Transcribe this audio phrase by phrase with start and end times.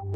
[0.00, 0.14] Hola,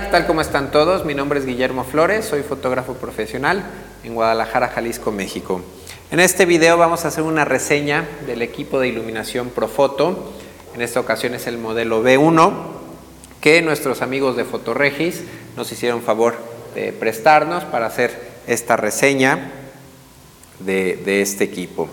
[0.00, 0.26] ¿qué tal?
[0.26, 1.04] ¿Cómo están todos?
[1.04, 3.62] Mi nombre es Guillermo Flores, soy fotógrafo profesional
[4.04, 5.60] en Guadalajara, Jalisco, México.
[6.10, 10.32] En este video vamos a hacer una reseña del equipo de iluminación Profoto.
[10.74, 12.54] En esta ocasión es el modelo B1
[13.42, 15.24] que nuestros amigos de Fotoregis
[15.58, 16.36] nos hicieron favor
[16.74, 19.50] de prestarnos para hacer esta reseña
[20.60, 21.88] de, este equipo.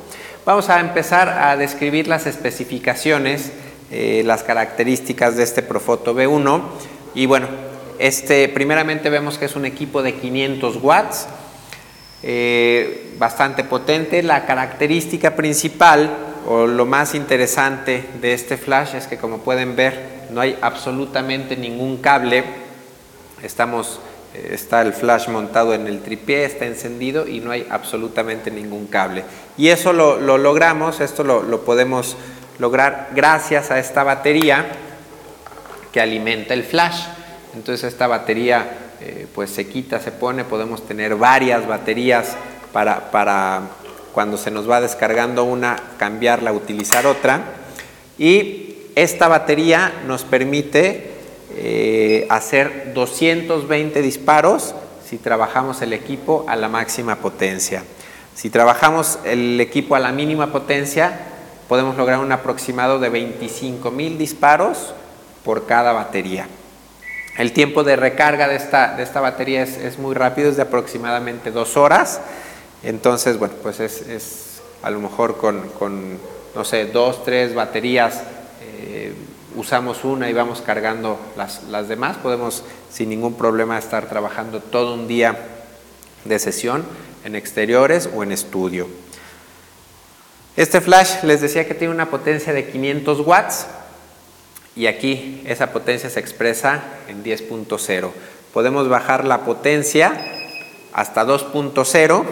[0.46, 3.52] Vamos a empezar a describir las especificaciones,
[3.92, 6.62] eh, las características de este Profoto B1
[7.16, 7.48] y bueno,
[8.00, 11.28] este, primeramente vemos que es un equipo de 500 watts,
[12.24, 14.24] eh, bastante potente.
[14.24, 16.10] La característica principal
[16.48, 21.56] o lo más interesante de este flash es que como pueden ver no hay absolutamente
[21.56, 22.44] ningún cable.
[23.44, 24.00] Estamos,
[24.34, 29.24] está el flash montado en el tripié, está encendido y no hay absolutamente ningún cable.
[29.58, 32.18] Y eso lo, logramos, esto lo, lo podemos
[32.60, 34.66] lograr gracias a esta batería
[35.92, 37.04] que alimenta el flash.
[37.56, 38.66] Entonces esta batería
[39.00, 42.36] eh, pues se quita, se pone, podemos tener varias baterías
[42.72, 43.64] para, para,
[44.14, 47.42] cuando se nos va descargando una, cambiarla, utilizar otra.
[48.18, 51.13] Y esta batería nos permite
[51.56, 54.76] eh, hacer 220 disparos
[55.08, 57.84] si trabajamos el equipo a la máxima potencia.
[58.36, 61.20] Si trabajamos el equipo a la mínima potencia,
[61.68, 64.94] podemos lograr un aproximado de 25 mil disparos
[65.44, 66.48] por cada batería.
[67.38, 71.52] El tiempo de recarga de esta, de esta batería es, muy rápido, es de aproximadamente
[71.52, 72.22] dos horas.
[72.84, 76.20] Entonces, bueno, pues es, a lo mejor con,
[76.54, 78.22] no sé, dos, tres baterías,
[78.62, 79.14] eh,
[79.56, 82.18] usamos una y vamos cargando las, las demás.
[82.18, 85.38] Podemos sin ningún problema estar trabajando todo un día
[86.26, 86.84] de sesión
[87.24, 88.88] en exteriores o en estudio.
[90.56, 93.66] Este flash les decía que tiene una potencia de 500 watts
[94.76, 98.12] y aquí esa potencia se expresa en 10.0.
[98.54, 100.14] Podemos bajar la potencia
[100.94, 102.24] hasta 2.0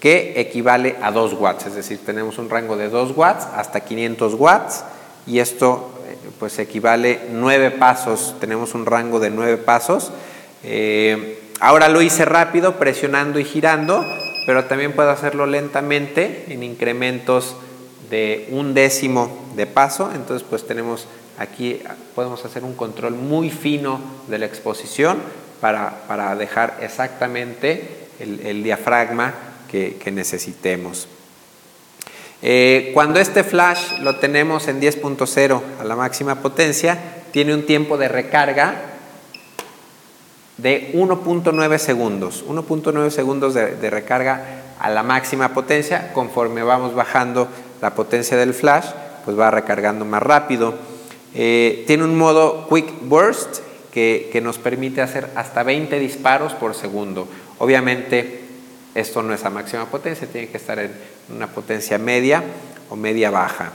[0.00, 4.34] que equivale a 2 watts, es decir, tenemos un rango de 2 watts hasta 500
[4.34, 4.84] watts
[5.26, 5.90] y esto
[6.38, 10.12] pues equivale 9 pasos, tenemos un rango de 9 pasos.
[10.62, 14.04] Eh, ahora lo hice rápido, presionando y girando,
[14.46, 17.56] pero también puedo hacerlo lentamente en incrementos
[18.10, 21.82] de un décimo de paso, entonces pues tenemos Aquí
[22.14, 25.18] podemos hacer un control muy fino de la exposición
[25.60, 29.34] para, dejar exactamente el, diafragma
[29.68, 31.08] que, necesitemos.
[32.48, 36.96] Eh, cuando este flash lo tenemos en 10.0 a la máxima potencia,
[37.32, 38.82] tiene un tiempo de recarga
[40.56, 42.44] de 1.9 segundos.
[42.46, 46.12] 1.9 segundos de recarga a la máxima potencia.
[46.12, 47.48] Conforme vamos bajando
[47.82, 48.86] la potencia del flash,
[49.24, 50.74] pues va recargando más rápido.
[51.34, 53.58] Eh, tiene un modo Quick Burst
[53.92, 57.26] que, nos permite hacer hasta 20 disparos por segundo.
[57.58, 58.45] Obviamente
[58.96, 60.90] esto no es a máxima potencia, tiene que estar en
[61.34, 62.42] una potencia media
[62.88, 63.72] o media baja.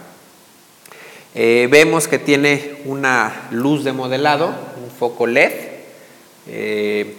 [1.35, 4.47] Eh, vemos que tiene una luz de modelado,
[4.83, 5.51] un foco LED.
[6.47, 7.15] Eh,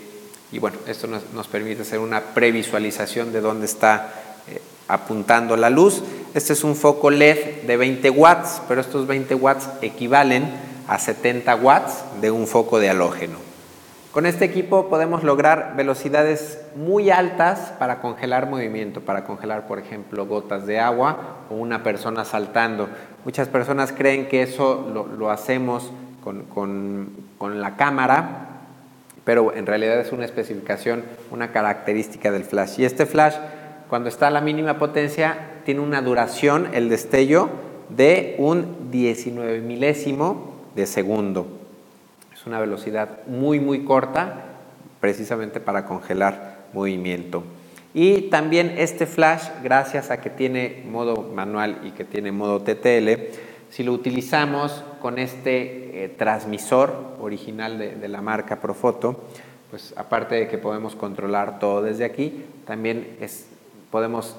[0.51, 4.13] y bueno, esto nos, permite hacer una previsualización de dónde está
[4.89, 6.03] apuntando la luz.
[6.35, 10.51] Este es un foco LED de 20 watts, pero estos 20 watts equivalen
[10.89, 13.52] a 70 watts de un foco de halógeno.
[14.13, 20.27] Con este equipo podemos lograr velocidades muy altas para congelar movimiento, para congelar, por ejemplo,
[20.27, 22.89] gotas de agua o una persona saltando.
[23.25, 25.91] Muchas personas creen que eso lo, hacemos
[26.23, 26.43] con,
[27.39, 28.49] con la cámara,
[29.25, 32.81] pero en realidad es una especificación, una característica del flash.
[32.81, 33.37] Y este flash
[33.93, 35.37] cuando está a la mínima potencia,
[35.67, 37.51] tiene una duración, el destello,
[37.91, 41.62] de un 19 milésimo de segundo.
[42.43, 44.47] Es una velocidad muy, muy corta,
[45.01, 47.45] precisamente para congelar movimiento.
[47.95, 53.31] Y también este flash, gracias a que tiene modo manual y que tiene modo TTL,
[53.71, 59.23] si lo utilizamos con este eh, transmisor original de, la marca Profoto,
[59.71, 63.47] pues aparte de que podemos controlar todo desde aquí, también es
[63.93, 64.35] podemos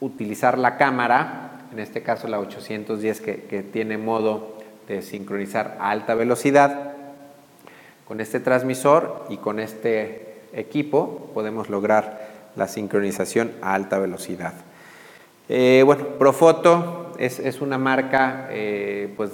[0.00, 4.54] utilizar la cámara, en este caso la 810 que, tiene modo
[4.88, 6.93] de sincronizar a alta velocidad.
[8.06, 14.54] Con este transmisor y con este equipo podemos lograr la sincronización a alta velocidad.
[15.48, 19.30] Eh, bueno, Profoto es, una marca eh, pues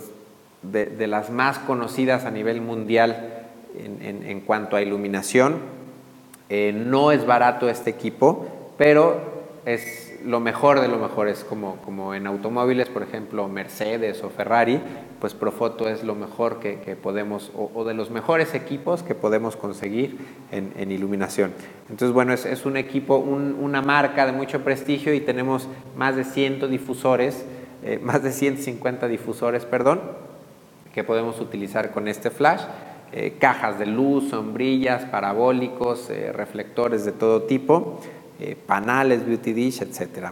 [0.63, 3.47] de, las más conocidas a nivel mundial
[3.77, 5.59] en, cuanto a iluminación.
[6.49, 8.47] Eh, no es barato este equipo,
[8.77, 9.21] pero
[9.65, 14.31] es lo mejor de lo mejor, es como, como en automóviles, por ejemplo, Mercedes o
[14.31, 14.81] Ferrari,
[15.21, 20.19] pues Profoto es lo mejor que, podemos, o, de los mejores equipos que podemos conseguir
[20.51, 21.53] en, iluminación.
[21.89, 26.71] Entonces, bueno, es, un equipo, una marca de mucho prestigio y tenemos más de 100
[26.71, 27.45] difusores,
[27.83, 30.01] eh, más de 150 difusores, perdón,
[30.95, 32.63] que podemos utilizar con este flash.
[33.13, 37.99] Eh, cajas de luz, sombrillas, parabólicos, eh, reflectores de todo tipo,
[38.67, 40.31] panales, beauty dish, etc.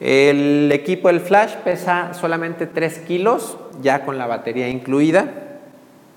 [0.00, 5.60] El equipo del flash pesa solamente 3 kilos, ya con la batería incluida,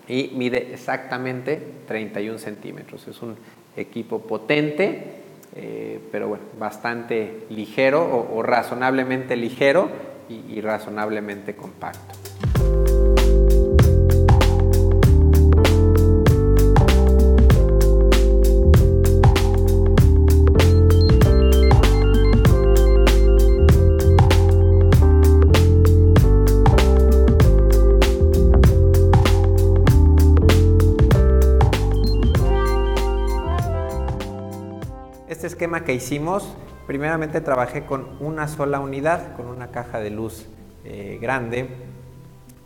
[0.08, 3.08] y mide exactamente 31 centímetros.
[3.08, 3.36] Es un
[3.76, 5.22] equipo potente,
[6.12, 9.90] pero bueno, bastante ligero o, razonablemente ligero
[10.30, 12.22] y razonablemente compacto.
[35.62, 36.56] Esquema que hicimos,
[36.88, 40.48] primeramente trabajé con una sola unidad, con una caja de luz
[40.86, 41.68] eh, grande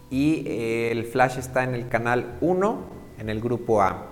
[0.10, 2.80] y eh, el flash está en el canal 1
[3.20, 4.12] en el grupo A.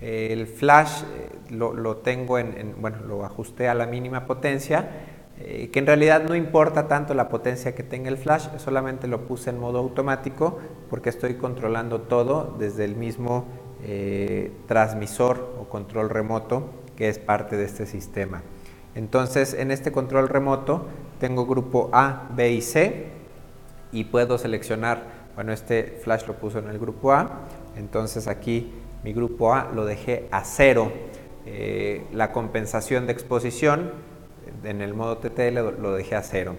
[0.00, 4.88] el flash eh, lo, tengo en, bueno, lo ajusté a la mínima potencia,
[5.36, 9.50] que en realidad no importa tanto la potencia que tenga el flash, solamente lo puse
[9.50, 10.58] en modo automático
[10.90, 13.44] porque estoy controlando todo desde el mismo
[14.66, 18.42] transmisor o control remoto que es parte de este sistema.
[18.94, 20.86] Entonces, en este control remoto
[21.18, 23.06] tengo grupo A, B y C
[23.92, 25.02] y puedo seleccionar,
[25.34, 27.40] bueno, este flash lo puso en el grupo A,
[27.76, 30.92] entonces aquí mi grupo A lo dejé a cero.
[31.46, 33.92] Eh, la compensación de exposición
[34.62, 36.56] en el modo TTL lo dejé a cero.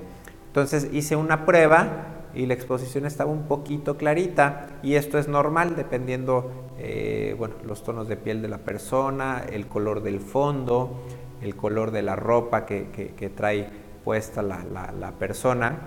[0.48, 5.76] Entonces hice una prueba y la exposición estaba un poquito clarita y esto es normal
[5.76, 11.04] dependiendo eh, bueno, los tonos de piel de la persona, el color del fondo,
[11.42, 13.70] el color de la ropa que, trae
[14.04, 15.78] puesta la, persona.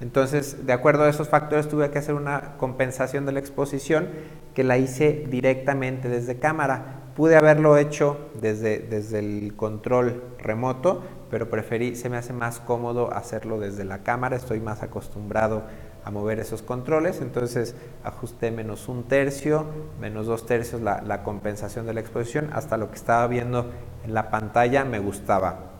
[0.00, 4.08] Entonces, de acuerdo a esos factores, tuve que hacer una compensación de la exposición
[4.54, 7.02] que la hice directamente desde cámara.
[7.16, 13.12] Pude haberlo hecho desde, desde el control remoto, pero preferí, se me hace más cómodo
[13.12, 15.64] hacerlo desde la cámara, estoy más acostumbrado
[16.06, 17.74] a mover esos controles, entonces
[18.04, 19.66] ajusté menos un tercio,
[20.00, 23.72] menos dos tercios la, compensación de la exposición, hasta lo que estaba viendo
[24.04, 25.72] en la pantalla me gustaba.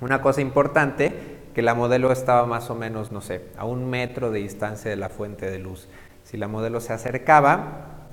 [0.00, 1.12] Una cosa importante,
[1.52, 4.96] que la modelo estaba más o menos, no sé, a un metro de distancia de
[4.96, 5.88] la fuente de luz.
[6.22, 8.04] Si la modelo se acercaba,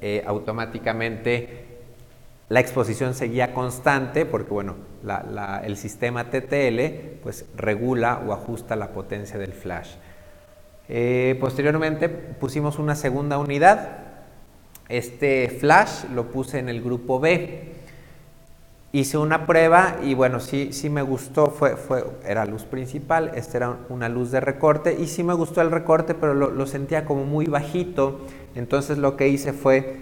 [0.00, 1.66] eh, automáticamente
[2.48, 4.76] la exposición seguía constante porque bueno,
[5.62, 9.96] el sistema TTL pues regula o ajusta la potencia del flash.
[10.88, 13.98] Eh, posteriormente pusimos una segunda unidad.
[14.88, 17.72] Este flash lo puse en el grupo B.
[18.94, 23.56] Hice una prueba y bueno, sí, sí me gustó, fue, fue, era luz principal, esta
[23.56, 27.24] era una luz de recorte y sí me gustó el recorte, pero lo, sentía como
[27.24, 28.20] muy bajito.
[28.54, 29.96] Entonces lo que hice fue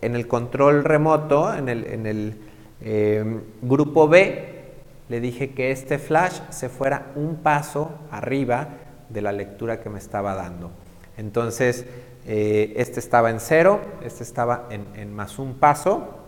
[0.00, 2.38] en el control remoto, en el,
[2.82, 4.60] eh, grupo B,
[5.08, 8.68] le dije que este flash se fuera un paso arriba
[9.10, 10.70] de la lectura que me estaba dando.
[11.16, 11.84] Entonces,
[12.26, 16.18] eh, este estaba en cero, este estaba en, más un paso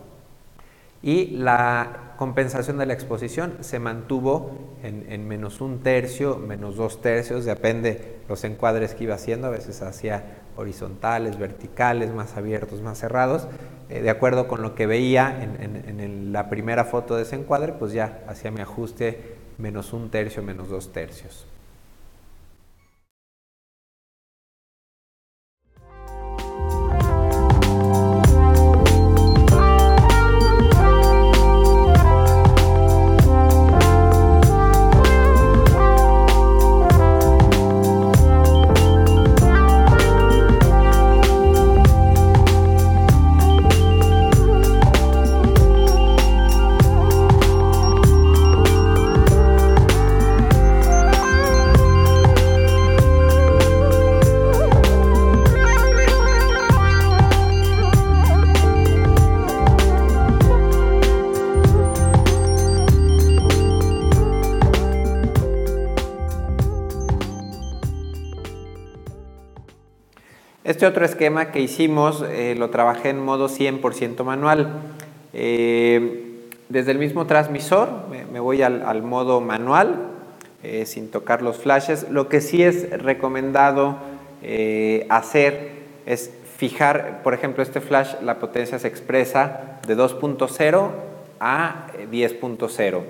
[1.01, 7.45] y la compensación de la exposición se mantuvo en, menos un tercio, menos dos tercios,
[7.45, 13.47] depende los encuadres que iba haciendo, a veces hacía horizontales, verticales, más abiertos, más cerrados,
[13.89, 17.73] eh, de acuerdo con lo que veía en, en, la primera foto de ese encuadre,
[17.73, 21.45] pues ya hacía mi ajuste menos un tercio, menos dos tercios.
[70.83, 74.81] Este otro esquema que hicimos eh, lo trabajé en modo 100% manual.
[75.31, 79.95] Eh, desde el mismo transmisor me, voy al, modo manual
[80.61, 82.09] eh, sin tocar los flashes.
[82.09, 83.95] Lo que sí es recomendado
[85.07, 85.71] hacer
[86.05, 90.89] es fijar, por ejemplo, este flash, la potencia se expresa de 2.0
[91.39, 93.01] a 10.0.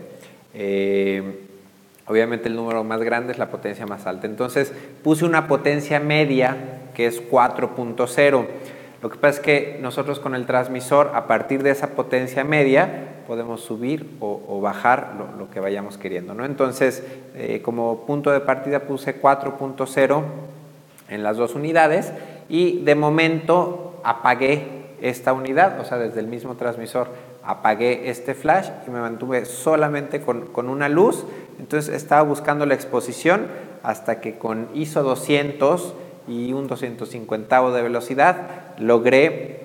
[2.06, 4.28] Obviamente el número más grande es la potencia más alta.
[4.28, 4.72] Entonces
[5.04, 8.46] puse una potencia media que es 4.0.
[9.02, 13.10] Lo que pasa es que nosotros con el transmisor, a partir de esa potencia media,
[13.28, 16.34] podemos subir o, bajar lo, que vayamos queriendo.
[16.34, 16.46] ¿no?
[16.46, 17.04] Entonces,
[17.36, 20.24] eh, como punto de partida puse 4.0
[21.10, 22.14] en las dos unidades
[22.50, 27.08] y de momento apagué esta unidad, o sea, desde el mismo transmisor
[27.46, 31.26] apagué este flash y me mantuve solamente con, con una luz
[31.60, 33.48] entonces estaba buscando la exposición
[33.84, 35.94] hasta que con ISO 200
[36.28, 39.64] y un 250 de velocidad logré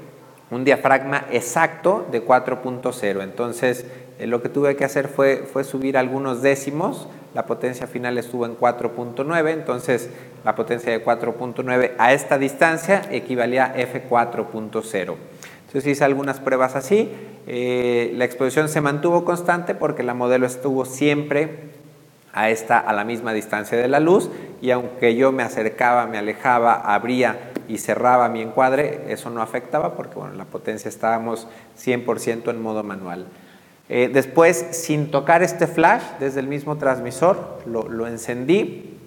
[0.51, 3.23] un diafragma exacto de 4.0.
[3.23, 3.87] Entonces
[4.19, 7.09] eh, lo que tuve que hacer fue, fue subir algunos décimos.
[7.35, 10.09] La potencia final estuvo en 4.9, entonces
[10.45, 15.15] la potencia de 4.9 a esta distancia equivalía a F4.0.
[15.67, 17.11] Entonces hice algunas pruebas así.
[17.47, 21.69] Eh, la exposición se mantuvo constante porque la modelo estuvo siempre
[22.33, 26.19] a esta a la misma distancia de la luz y aunque yo me acercaba, me
[26.19, 31.47] alejaba, abría y cerraba mi encuadre, eso no afectaba porque bueno, la potencia estábamos
[31.79, 33.27] 100% en modo manual.
[33.89, 38.99] Eh, después, sin tocar este flash desde el mismo transmisor, lo, encendí.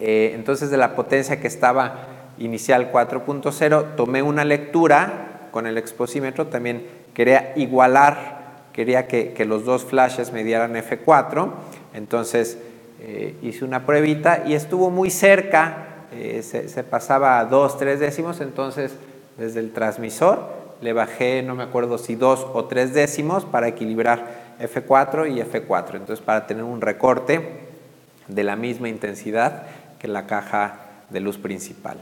[0.00, 2.06] Eh, entonces, de la potencia que estaba
[2.38, 6.48] inicial 4.0, tomé una lectura con el exposímetro.
[6.48, 11.50] También quería igualar, quería que, los dos flashes me dieran F4
[11.94, 12.58] entonces
[13.04, 18.40] eh, hice una pruebita y estuvo muy cerca, eh, se, pasaba a dos, tres décimos,
[18.40, 18.94] entonces
[19.36, 20.38] desde el transmisor
[20.80, 25.96] le bajé, no me acuerdo si dos o tres décimos para equilibrar F4 y F4,
[25.96, 27.40] entonces para tener un recorte
[28.28, 29.64] de la misma intensidad
[29.98, 30.76] que la caja
[31.10, 31.96] de luz principal.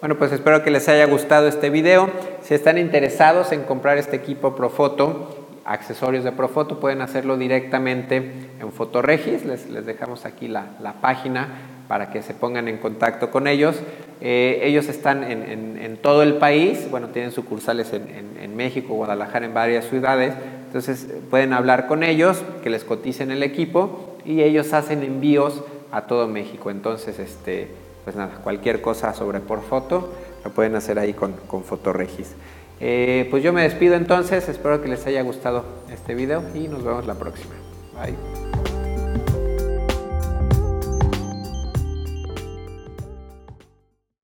[0.00, 2.10] Bueno, pues espero que les haya gustado este video.
[2.42, 8.72] Si están interesados en comprar este equipo Profoto, accesorios de Profoto, pueden hacerlo directamente en
[8.72, 11.48] Fotoregis, les, les dejamos aquí la, la, página
[11.88, 13.76] para que se pongan en contacto con ellos.
[14.20, 18.08] Eh, ellos están en, en, todo el país, bueno, tienen sucursales en,
[18.40, 20.34] en, México, Guadalajara, en varias ciudades,
[20.66, 26.02] entonces pueden hablar con ellos, que les coticen el equipo y ellos hacen envíos a
[26.02, 26.70] todo México.
[26.70, 27.68] Entonces, este,
[28.04, 30.12] pues nada, cualquier cosa sobre por foto
[30.44, 32.34] lo pueden hacer ahí con, con Fotoregis.
[32.84, 36.82] Eh, pues yo me despido entonces, espero que les haya gustado este video y nos
[36.82, 37.54] vemos la próxima.
[37.94, 38.71] Bye.